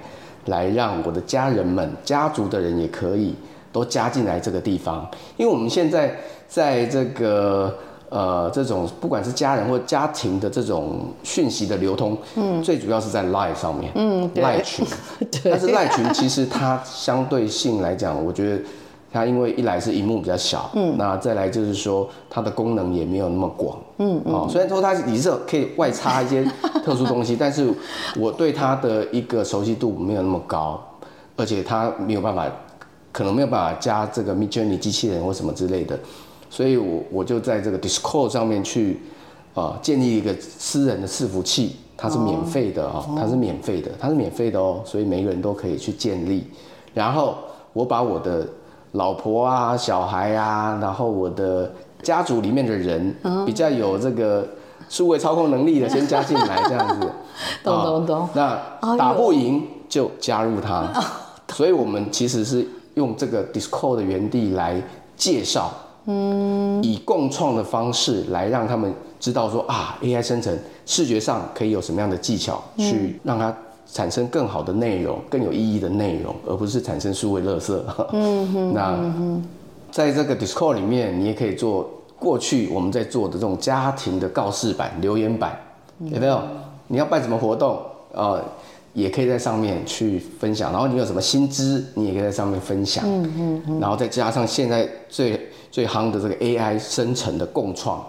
[0.46, 3.36] 来让我的家人们、家族的人也可以
[3.78, 6.16] 都加进来这个地方，因为我们现在
[6.48, 7.74] 在这个。
[8.10, 14.88] 呃，这种不管是家人或家庭的这种讯息的流通，嗯，最主要是在 Line 上面，嗯，Line 群，
[15.30, 15.52] 对。
[15.52, 18.64] 但是 Line 群其实它相对性来讲，我觉得
[19.12, 26.50] 它因为一来是荧幕比较小，嗯，那再来就是说它的功能也没有那么广，嗯，哦，虽然说它也是可以外插一些
[26.86, 27.70] 特殊东西， 但是
[28.16, 30.82] 我对它的一个熟悉度没有那么高，
[31.36, 32.46] 而且它没有办法，
[33.18, 35.98] 可能没有办法加这个 Midjourney 机器人或什么之类的。
[36.52, 39.00] 所以我我就在这个 Discord 上面去，
[39.56, 46.46] 啊，建立一个私人的伺服器，它是免费的啊，它是免费的，它是免费的哦，所以每个人都可以去建立。
[46.94, 47.40] 然后
[47.74, 48.48] 我把我的
[48.92, 53.16] 老婆啊、小孩啊，然后我的家族里面的人，
[53.48, 54.48] 比较有这个
[54.90, 57.12] 数位操控能力的，先加进来，这样子。
[57.66, 58.30] 懂懂懂。
[58.36, 60.88] 那打不赢就加入他。
[61.50, 62.68] 所以我们其实是
[62.98, 64.82] 用这个 Discord 的原地来
[65.16, 65.72] 介绍。
[66.10, 73.54] 嗯，以共创的方式来让他们知道说啊，AI 生成视觉上可以有什么样的技巧，去让它
[73.92, 77.78] 产生更好的内容、更有意义的内容，而不是产生数位垃圾。
[78.14, 78.72] 嗯哼。
[78.74, 78.98] 那
[79.92, 85.60] 在这个 Discord 里面，你也可以做过去我们在做的这种家庭的告示板、留言板，
[86.00, 86.42] 有没有？
[86.88, 87.82] 你要办什么活动
[88.16, 88.42] 啊？
[88.98, 90.72] 也可以在上面去分享。
[90.72, 93.04] 然后你有什么新知，你也可以在上面分享。
[93.06, 93.80] 嗯嗯。
[93.80, 98.04] 然后再加上现在最最夯的这个 AI 生成的共创，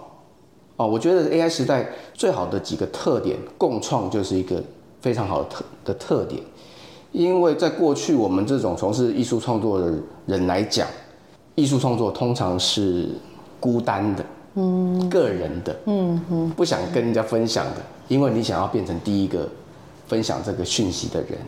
[0.77, 4.63] 哦，我觉得 AI 时代最好的几个特点，共创就是一个
[4.99, 6.41] 非常好的特的特点。
[7.11, 9.93] 因为在过去我们这种从事艺术创作的
[10.25, 10.87] 人来讲，
[11.53, 13.09] 艺术创作通常是
[13.59, 14.25] 孤单的，
[14.55, 19.47] 嗯，个人的，嗯嗯，不想跟人家分享的，因为你想要变成第一个
[20.09, 21.39] 分享这个讯息的人。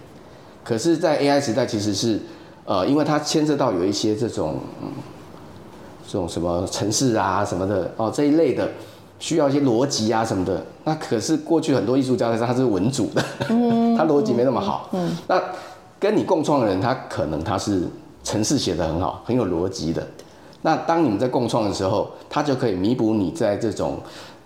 [0.64, 2.18] 可是，在 AI 时代，其实是，
[2.64, 4.56] 呃，因为它牵涉到有一些这种。
[6.08, 8.70] 这种什么程式啊什么的哦，这一类的
[9.18, 14.90] 需要一些逻辑啊什么的，那可是过去很多艺术家他是文组的，嗯、 他逻辑没那么好。
[14.92, 15.42] 嗯，嗯那
[15.98, 17.84] 跟你共创的人，他可能他是
[18.26, 20.06] 程式写得很好，很有逻辑的。
[20.64, 23.98] 那当你们在共创的时候，他就可以弥补你在这种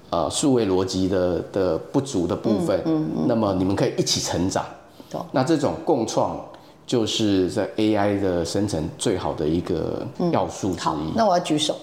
[0.10, 2.80] 呃数位逻辑的的不足的部分。
[2.86, 4.65] 嗯，嗯嗯那么你们可以一起成长。
[5.13, 6.39] 嗯、那这种共创。
[6.88, 10.80] 就是在 AI 的生成最好的一个要素之一。
[10.82, 11.76] 好，那我要举手。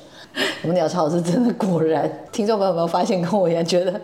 [0.62, 4.00] 我们鸟巢老师真的果然，听众朋友有没有发现跟我一样觉得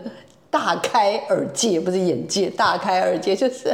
[0.49, 3.33] 大开耳界，不是眼界，大开耳界。
[3.33, 3.73] 就是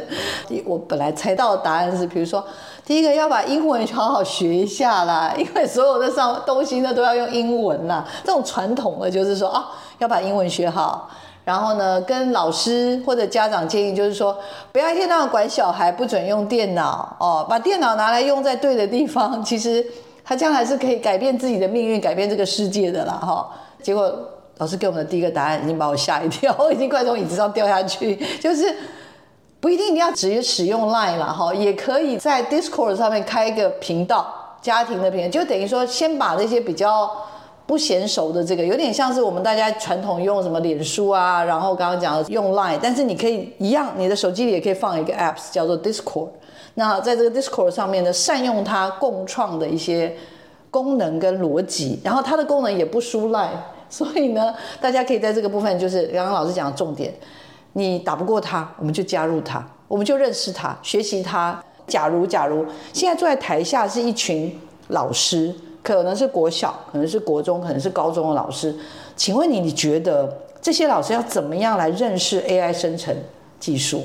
[0.67, 2.45] 我本来猜到的答案是，比如说
[2.85, 8.07] 第一个要把英文好好学一下啦，因为所有的上东西呢都要用英文啦。
[8.23, 11.09] 这种传统的就是说啊，要把英文学好。
[11.43, 14.35] 然后呢，跟老师或者家长建议，就是说，
[14.71, 19.85] 不要一天到晚管小孩，不准用电脑哦，把电脑拿来用在对的地方，其实
[20.23, 23.45] 他将来是可以改变自己的命运，改变这个世界的啦哈、哦。
[23.83, 24.11] 结果
[24.57, 28.15] 老师给我们的第一个答案已经把我吓一跳，我已经快从椅子上掉下去。
[28.41, 28.75] 就是
[29.59, 37.07] 不一定一定要直接使用 Line 了哈，也可以在 Discord 上面开一个频道，家庭的频道，就等于说先把那些比较。
[37.67, 46.29] 不娴熟的这个有点像是我们大家传统用什么脸书啊，然后刚刚讲的用 Line，但是你可以一样，你的手机里也可以放一个 Apps 叫做 Discord。
[46.75, 50.15] 那在这个 Discord 上面呢，善用它共创的一些
[50.69, 53.49] 功能跟逻辑，然后它的功能也不输 Line，
[53.89, 57.11] 所以呢，大家可以在这个部分就是刚刚老师讲的重点，
[57.73, 61.59] 你打不过他，我们就加入他，我们就认识他，学习他。
[61.87, 64.55] 假如假如现在坐在台下是一群
[64.89, 65.51] 老师。
[65.85, 68.73] 可能是国小，可能是国中，可能是高中的老师。
[69.15, 73.15] 请问你，你觉得这些老师要怎么样来认识 AI 生成
[73.59, 74.01] 技术？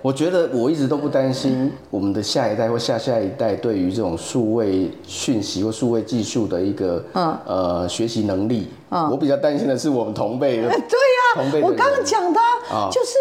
[0.00, 8.68] 我觉得我一直都不担心我们的下一代或下下一代对于这种数位讯息或数位技术的一个嗯呃学习能力。
[8.90, 10.68] 嗯，我比较担心的是我们同辈的。
[10.70, 10.82] 对呀，
[11.34, 12.38] 同辈我刚刚讲的，
[12.70, 13.12] 啊就是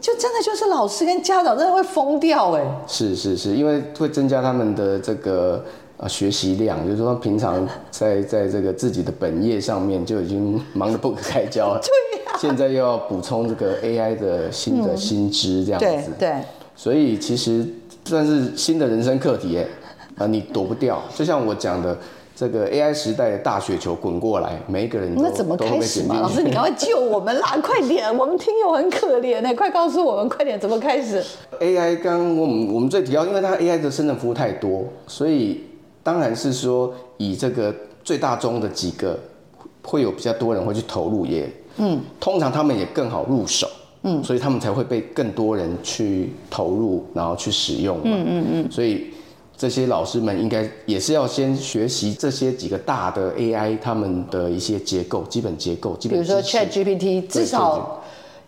[0.00, 2.62] 就真的就是老师跟家长真的会疯掉哎。
[2.86, 5.64] 是是是，因为会增加他们的这个。
[6.02, 11.78] 啊，学习量就是说，平常在在这个自己的本业上面就已经忙得不可开交了，
[12.12, 16.34] 对呀，现在又要补充这个 AI 的新的新知这样子，对对，
[16.74, 17.64] 所以其实
[18.04, 19.66] 算是新的人生课题，哎，
[20.16, 21.00] 啊，你躲不掉。
[21.14, 21.96] 就像我讲的，
[22.34, 26.20] 这个 AI 时代的大雪球滚过来，每一个人都那怎么开始嘛？
[26.20, 27.56] 老师，你赶快救我们啦！
[27.62, 31.22] 快点，我们听友很可怜呢，快告诉我们，快点，怎么开始
[31.60, 35.60] ？AI 刚我们我们最提到，因为它 AI 的生成服务太多，所以
[36.02, 39.18] 当然是说以这个最大宗的几个
[39.82, 43.68] 会有比较多人会去投入，也嗯，通常他们也更好入手，
[44.02, 49.06] 嗯，所以他们才会被更多人去投入，然后去使用，嗯嗯嗯，所以。
[49.54, 56.18] 这些老师们应该也是要先学习这些几个大的 AI 他们的一些结构、基本结构、基本。
[56.18, 58.01] 比如说 ChatGPT，至少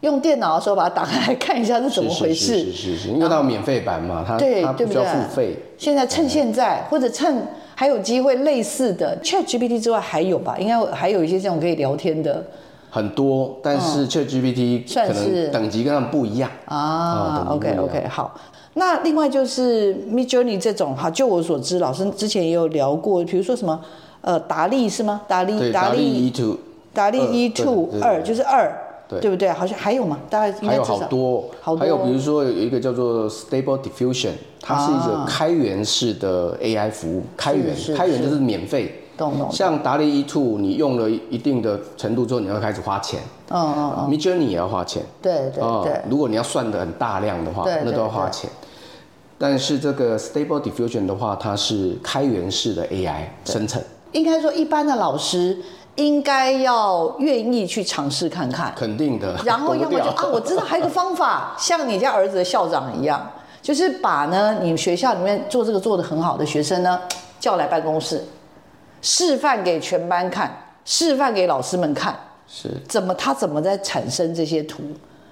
[0.04, 2.58] 用电脑的时候把它打开来看一下是怎么回事。
[2.58, 5.56] 是是是是，因为它有免费版嘛，它对它不需要付费。
[5.78, 10.56] 现在趁现在，或者趁还有机会，类似的 ChatGPT 之外还有吧？
[10.58, 12.44] 应该还有一些这种可以聊天的。
[12.90, 17.46] 很多，但是 ChatGPT 可能等级跟他们不一样啊。
[17.50, 18.38] OK OK，好。
[18.74, 23.80] 那另外就是 Midjourney 这种哈，就我所知，老师之前也有聊过，比如说什么，
[24.20, 25.22] 呃，达利是吗？
[25.26, 26.56] 达利，达利 E2，
[26.92, 28.72] 达利 E2 二就是二，
[29.08, 29.50] 对，对不对？
[29.50, 30.18] 好像还有吗？
[30.30, 31.80] 大概应该至少还有好多，好多。
[31.80, 39.00] 还有比如说有一个叫做 Stable Diffusion，它是一个开源式的 AI 服务，开源，开源就是免费。
[39.16, 39.48] 懂懂。
[39.52, 43.20] 像达利 E2，你用了一定的程度之后，你要开始花钱。
[43.50, 44.10] 嗯嗯嗯。
[44.10, 45.04] Midjourney 也要花钱。
[45.22, 46.00] 对对对。
[46.10, 48.50] 如果你要算的很大量的话，那都要花钱。
[49.38, 53.80] 但是这个 Stable Diffusion 的话，它是开源式的 AI 生成。
[54.10, 55.58] 应该说，一般的老师
[55.96, 58.72] 应该要愿意去尝试看看。
[58.76, 59.38] 肯定的。
[59.44, 63.30] 然后要么就啊，我知道还有一个方法， 像你家儿子的校长一样，
[63.62, 67.00] 就是把呢你们学校里面做这个做的很好的学生呢
[67.38, 68.24] 叫来办公室，
[69.02, 72.18] 示范给全班看，示范给老师们看，
[72.48, 74.82] 是怎么他怎么在产生这些图，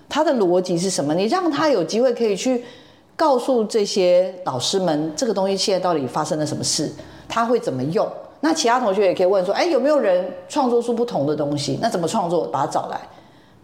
[0.08, 1.14] 他的逻辑是什么？
[1.14, 2.64] 你让他有机会可以去。
[3.14, 6.90] 告诉这些老师们，这个东西现在到底发生了什么事？
[7.28, 8.10] 他会怎么用？
[8.44, 11.78] 那其他同学也可以问说：哎，有没有人创作出不同的东西？
[11.80, 12.44] 那怎么创作？
[12.48, 13.00] 把它找来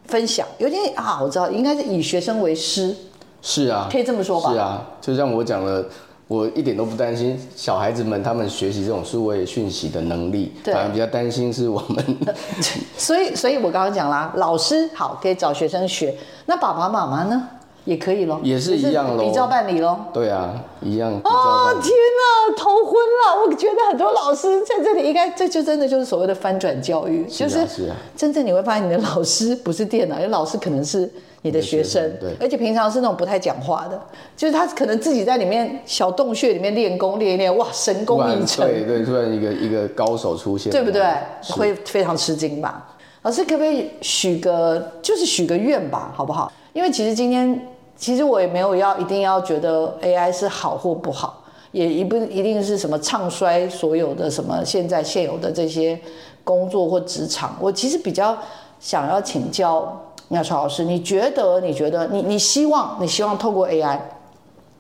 [0.07, 0.47] 分享。
[0.59, 2.95] 有点啊，我知道，应该是以学生为师。
[3.43, 4.53] 是啊，可以这么说吧？
[4.53, 5.85] 是啊，就像我讲了，
[6.29, 12.19] 我一点都不担心小孩子们他们学习这种数位讯息的能力，对反而比较担心是我们。
[12.97, 16.15] 所以，所以我刚刚讲啦，老师好可以找学生学，
[16.47, 17.49] 那爸爸妈妈呢？
[17.89, 19.99] 也可以咯，也是一样咯，比照办理咯。
[20.13, 21.11] 对啊，一样。
[21.25, 23.43] 哦，天哪，头昏了！
[23.47, 27.91] 我觉得很多老师在这里应该，这就真的就是所谓的翻转教育，是啊，就是。
[28.15, 31.11] 真正你会发现，你的老师不是电脑，因为老师可能是
[31.41, 32.37] 你的学生，对。
[32.39, 33.99] 而且平常是那种不太讲话的，
[34.37, 38.67] 就是他可能自己在里面小洞穴里面练功练一练，哇，神功一成。
[38.67, 41.03] 对对，突然一个一个高手出现，对不对？
[41.49, 42.87] 会非常吃惊吧？
[43.23, 46.53] 老师可不可以许个，就是许个愿吧，好不好？
[46.75, 47.59] 因为其实今天。
[47.99, 51.43] 其实我也没有要一定要觉得 AI 是好或不好，
[51.73, 55.99] 也一不一定是什么唱衰所有的什么现在现有的这些
[56.45, 57.57] 工作或职场。
[57.61, 58.39] 我其实比较
[58.79, 61.61] 想要请教苗侨老师，你觉得？
[61.61, 62.07] 你觉得？
[62.07, 62.97] 你你希望？
[63.01, 63.99] 你希望透过 AI，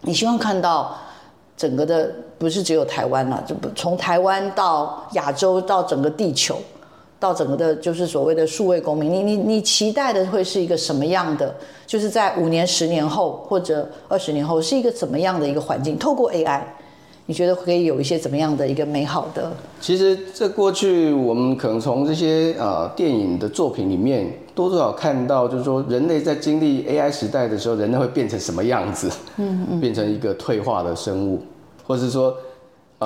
[0.02, 0.94] 你希望看到
[1.56, 2.08] 整个的
[2.38, 6.56] 不是只有台湾了，就不从台湾到亚洲到整个地球。
[7.20, 11.52] 到整个的，就是所谓的数位公民，你你你期待的会是一个什么样的？
[11.84, 15.98] 就是在五年、十年后或者二十年后，是一个怎么样的一个环境？
[15.98, 16.60] 透过 AI，
[17.26, 19.50] 你觉得可以有一些怎么样的一个美好的？
[19.80, 29.10] 其实这过去我们可能从这些呃电影的作品里面多多少看到，就是说人类在经历 AI 时代的时候，人类会变成什么样子？
[29.38, 31.40] 嗯嗯，变成一个退化的生物，
[31.84, 32.32] 或者是说。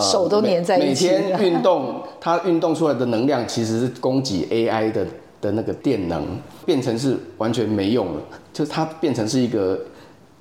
[0.00, 1.08] 手都粘在一起。
[1.08, 5.06] 每天运动，它运动出来的能量其实是供给 AI 的
[5.40, 6.24] 的那个电能，
[6.64, 8.20] 变成是完全没用了，
[8.52, 9.78] 就它变成是一个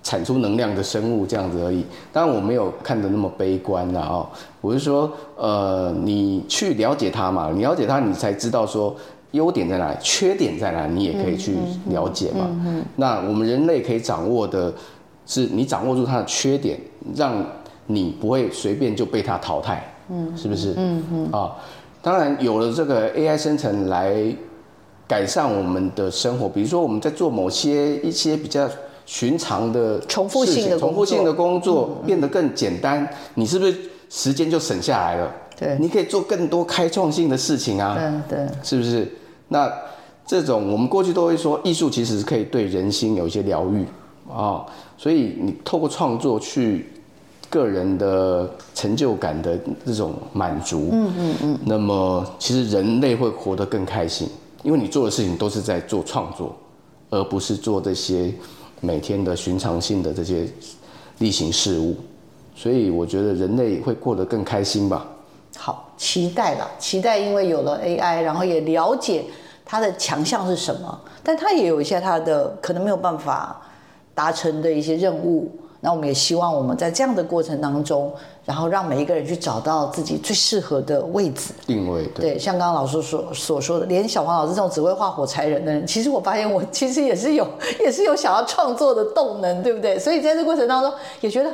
[0.04, 1.84] 产出能量的生物这样子而已。
[2.14, 4.30] 当然我没有看的那么悲观啦哦，
[4.62, 8.96] 我是说，呃，你去了解它嘛，你了解它，你才知道说
[9.32, 11.56] 优点在哪里，缺点在哪里，你也可以去
[11.90, 12.48] 了解嘛。
[12.50, 14.74] 嗯那我们人类可以掌握的
[15.26, 16.80] 是，你掌握住它的缺点，
[17.16, 17.46] 让。
[17.94, 20.74] 你不会随便就被它淘汰，嗯，是不是？
[20.78, 21.56] 嗯嗯啊，
[22.02, 24.36] 当然有了这个 AI 生成来
[25.08, 28.70] 改善我们的生活，比如说我们在做某些一些比较
[29.06, 33.76] 寻常的重复性的重复性的工作变得更简单，你是不是
[34.10, 35.32] 时间就省下来了？
[35.60, 37.96] 对，你可以做更多开创性的事情啊，
[38.30, 39.08] 对对，是不是？
[39.50, 39.72] 那
[40.26, 43.86] 这种我们过去都会说，艺术其实是可以对人心有一些疗愈
[44.32, 44.66] 啊，
[44.98, 46.90] 所以你透过创作去。
[47.52, 54.30] 个人的成就感的这种满足，嗯嗯嗯，那么其实人类会活得更开心，
[54.64, 56.56] 因为你做的事情都是在做创作，
[57.10, 58.34] 而不是做这些
[58.80, 60.48] 每天的寻常性的这些
[61.20, 61.98] 例行事务，
[62.56, 65.06] 所以我觉得人类会过得更开心吧。
[65.58, 69.26] 好，期待了，期待，因为有了 AI，然后也了解
[69.66, 73.62] 它的强项是什么，但它也有一些它的可能没有办法
[74.16, 75.52] 达成的一些任务。
[75.82, 78.14] 那我们也希望我们在这样的过程当中，
[78.46, 82.04] 然后让每一个人去找到自己最适合的位置定位。
[82.16, 87.48] 对，对，像刚刚老师所所说的，连小黄老师这种只会画火柴人的人，其实我发现我其实也是有，
[87.80, 90.00] 也是有想要创作的动能，对不对？
[90.00, 91.52] 所以在这过程当中也觉得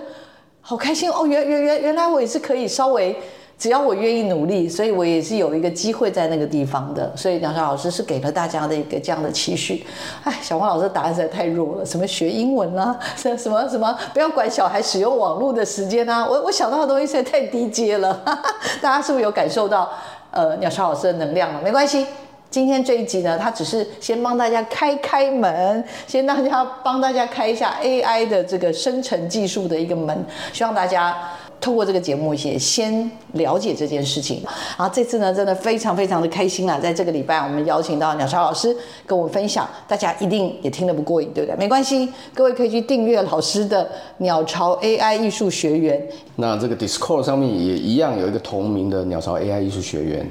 [0.62, 3.18] 好开心哦，原原原原来我也是可以稍微。
[3.60, 7.12] 只要我愿意努力，所以我也是有一个机会在那个地方的。
[7.18, 9.84] 所以鸟巢老师是给了大家的一个这样的期许。
[10.24, 16.24] 哎，小黄老师的答案实在太弱了，什么学英文啊， 什么什么什么，不要管小孩使用网络的时间啊。
[16.24, 18.24] 我我想到的东西实在太低阶了。
[18.80, 19.90] 大家是不是有感受到
[20.30, 21.60] 呃鸟巢老师的能量了？
[21.64, 22.06] 没关系，
[22.52, 31.18] 今天这一集呢，他只是先帮大家开开门，先大家帮大家开一下 AI 的这个生成技术的一个门，希望大家。
[31.60, 34.42] 透过这个节目，也先了解这件事情。
[34.78, 36.80] 然后这次呢，真的非常非常的开心啊！
[36.80, 41.58] 在这个礼拜，我们邀请到鸟巢老师跟我们分享，大家一定也听得不过瘾，对不对？
[41.58, 43.90] 没关系，各位可以去订阅老师的
[44.20, 46.02] 鸟巢 AI 艺术学员。
[46.36, 50.30] 那这个 Discord 上面也一样有一个同名的鸟巢 AI 艺术学员，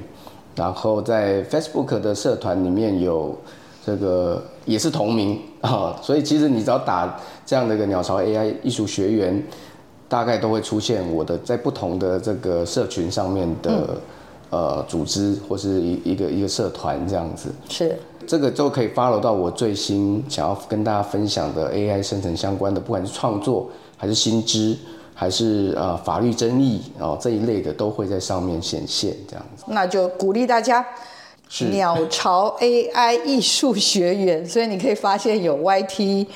[0.54, 3.36] 然后在 Facebook 的社团里面有
[3.84, 9.42] 这个也是同名啊，所以其实你只要打这样的一个鸟巢 AI 艺术学员。
[10.08, 13.70] 大概都会出现我的在不同的这个社群上面的、
[14.50, 24.76] 嗯、呃组织或是一一个一个社团这样子，是这个就可以 follow 到我最新想要跟大家分享的 AI 生成相关的，不管是创作还是新知
[25.14, 29.64] 还是呃法律争议哦这一类的都会在上面显现这样子。
[29.66, 30.86] 那就鼓励大家
[31.48, 36.26] 是鸟巢 AI 艺术学园，所以你可以发现有 YT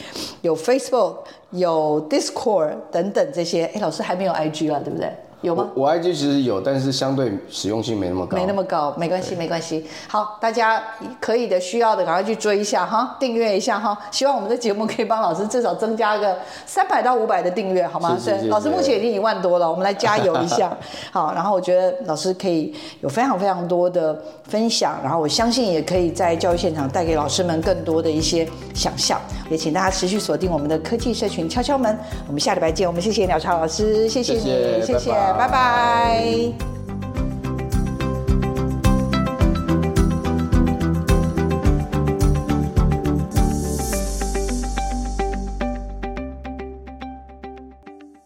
[0.42, 1.16] 有 Facebook。
[1.50, 5.10] 有 Discord 等等这些，哎，老师还没有 IG 啊，对不对？
[5.42, 5.68] 有吗？
[5.74, 8.36] 我，我 IG 其实有，但是相对实用性没那么高。
[8.36, 9.86] 没那么高，没关系，没关系。
[10.08, 10.82] 好，大家
[11.20, 13.96] 可以的、需要的，赶快去追一下哈，订阅一下哈。
[14.10, 16.36] 希望我们的节目可以帮老师至少增加个
[16.66, 18.18] 三百到五百的订阅，好吗？
[18.24, 20.76] 对，老师目前已经一万多了，我们来加油一下。
[21.12, 29.18] 好，然后我觉得老师可以有非常非常多的分享，然后我相信也可以在教育现场带给老师们更多的一些想象。
[29.50, 32.86] 也请大家持续锁定我们的科技社群敲敲门，我们下礼拜见。
[32.86, 34.82] 我们谢谢鸟巢老师，谢谢你，谢谢。
[34.82, 35.29] 谢谢拜拜。
[35.34, 36.79] 拜拜。